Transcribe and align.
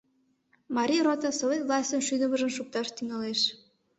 Марий 0.75 1.03
рота 1.05 1.31
Совет 1.39 1.61
властьын 1.67 2.01
шӱдымыжым 2.07 2.51
шукташ 2.57 2.87
тӱҥалеш. 2.95 3.41